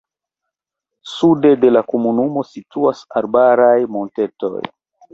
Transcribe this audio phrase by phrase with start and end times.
[1.17, 4.57] Sude de la komunumo situas arbaraj montetoj.